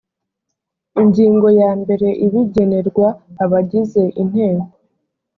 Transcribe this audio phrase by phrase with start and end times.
[1.01, 3.07] ingingo yambere ibigenerwa
[3.43, 4.65] abagize inteko